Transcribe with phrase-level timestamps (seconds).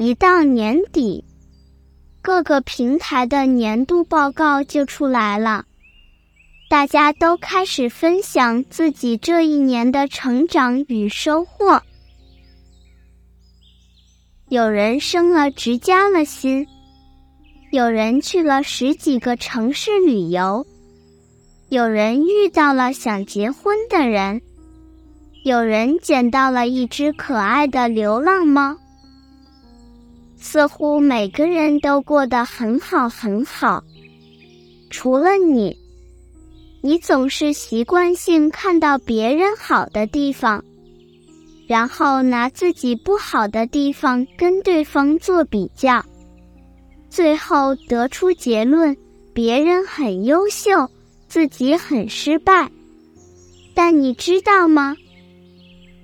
[0.00, 1.24] 一到年底，
[2.22, 5.64] 各个平台的年度报告就出来了，
[6.70, 11.82] 大家都开始分享自己这一年的成长与收获。
[14.48, 16.64] 有人升了职加了薪，
[17.72, 20.64] 有人去了十几个城市旅游，
[21.70, 24.40] 有人遇到了想结婚的人，
[25.42, 28.76] 有人捡到了一只可爱的流浪猫。
[30.40, 33.82] 似乎每个人都过得很好很好，
[34.88, 35.76] 除了你，
[36.80, 40.64] 你总是习惯性看到别人好的地方。
[41.66, 46.02] 然后拿自己不好的地方跟对方做比较，
[47.10, 48.96] 最后得出结论：
[49.34, 50.88] 别人很优秀，
[51.28, 52.70] 自己很失败。
[53.74, 54.96] 但你知道吗？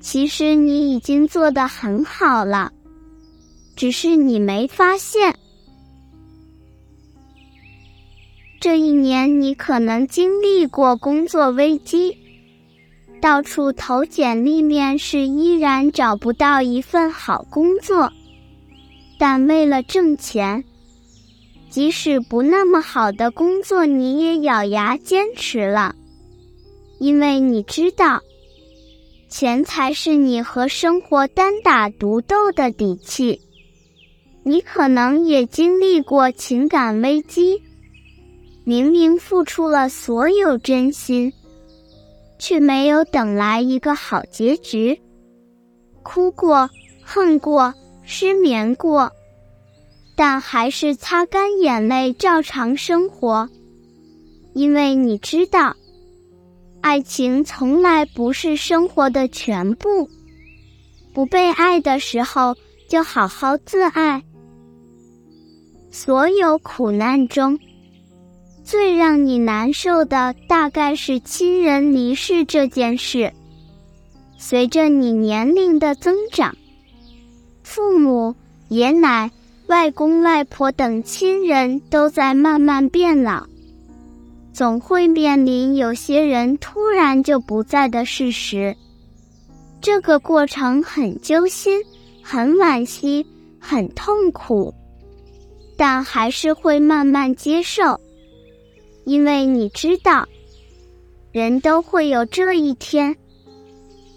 [0.00, 2.70] 其实你已经做得很好了，
[3.76, 5.34] 只是你没发现。
[8.60, 12.16] 这一年，你可能经历过工作危机。
[13.20, 18.12] 到处投简历面试，依然找不到一份好工作。
[19.18, 20.64] 但为了挣钱，
[21.70, 25.94] 即使不那么好的工作，你也咬牙坚持了，
[26.98, 28.20] 因为你知道，
[29.28, 33.40] 钱才是你和生活单打独斗的底气。
[34.44, 37.62] 你可能也经历过情感危机，
[38.62, 41.32] 明明付出了所有真心。
[42.36, 45.00] 却没有等来一个好结局，
[46.02, 46.68] 哭过、
[47.02, 49.10] 恨过、失眠过，
[50.14, 53.48] 但还是擦干眼泪，照常生活。
[54.52, 55.74] 因为你知道，
[56.82, 60.10] 爱情从来不是生活的全部。
[61.14, 62.54] 不被爱的时候，
[62.90, 64.22] 就好好自爱。
[65.94, 67.56] 所有苦难中。
[68.64, 73.32] 最让你难受的大概是亲人离世这件事。
[74.36, 76.56] 随着你年龄的增长，
[77.62, 78.34] 父母、
[78.66, 79.30] 爷奶、
[79.68, 83.46] 外公外婆等亲人都在慢慢变老，
[84.52, 88.76] 总会面临有些人突然就不在的事实。
[89.80, 91.80] 这个过程很揪心、
[92.20, 93.24] 很惋惜、
[93.60, 94.74] 很痛苦，
[95.76, 98.00] 但还是会慢慢接受。
[99.04, 100.26] 因为你知道，
[101.32, 103.16] 人都会有这一天。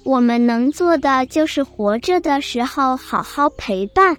[0.03, 4.16] 我们能做的就是活着的时候好好陪伴。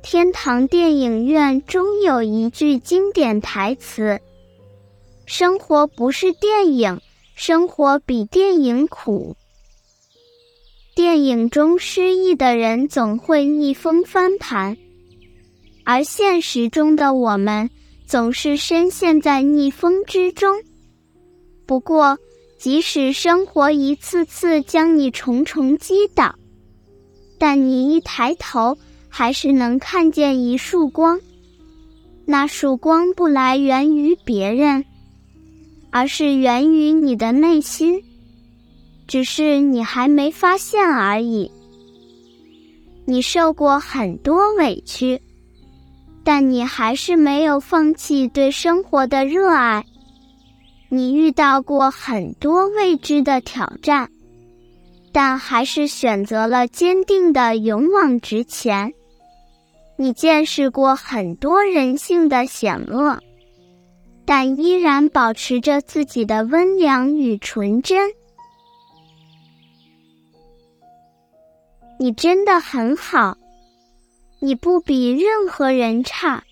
[0.00, 4.20] 天堂电影院中有一句经典台词
[5.26, 7.00] ：“生活不是电影，
[7.34, 9.36] 生活比电影苦。”
[11.04, 14.74] 电影中失意的人总会逆风翻盘。
[15.84, 17.68] 而现实中的我们
[18.06, 20.56] 总是深陷在逆风之中。
[21.66, 22.18] 不过，
[22.56, 26.34] 即使生活一次次将你重重击倒，
[27.38, 28.78] 但你一抬头，
[29.10, 31.20] 还是能看见一束光。
[32.24, 34.82] 那束光不来源于别人，
[35.90, 38.02] 而是源于你的内心，
[39.06, 41.50] 只是你还没发现而已。
[43.04, 45.20] 你受过很多委屈。
[46.26, 49.84] 但你还是没有放弃对生活的热爱。
[50.88, 54.08] 你遇到过很多未知的挑战，
[55.12, 58.94] 但还是选择了坚定的勇往直前。
[59.98, 63.18] 你见识过很多人性的险恶，
[64.24, 68.10] 但依然保持着自己的温良与纯真。
[71.98, 73.38] 你真的很好。
[74.40, 76.44] 你不比任何人差。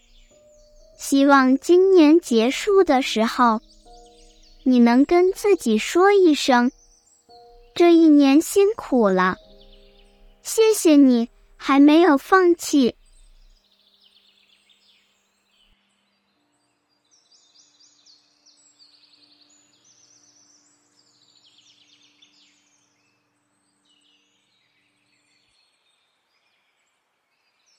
[0.96, 3.60] 希望今年结束的时候，
[4.62, 6.70] 你能跟自己说一声
[7.74, 9.36] ：“这一年辛苦了，
[10.42, 12.94] 谢谢你还没有放弃。”